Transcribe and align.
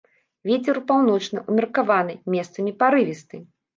Вецер 0.49 0.79
паўночны 0.91 1.43
ўмеркаваны, 1.49 2.13
месцамі 2.37 2.71
парывісты. 2.81 3.35